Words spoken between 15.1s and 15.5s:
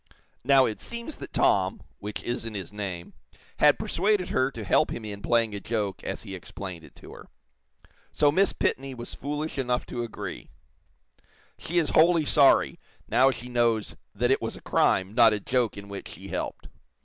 not a